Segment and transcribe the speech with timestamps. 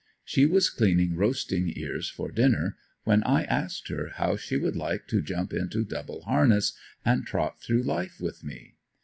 [0.25, 5.05] She was cleaning roasting ears for dinner when I asked her how she would like
[5.09, 6.73] to jump into double harness
[7.05, 8.73] and trot through life with me?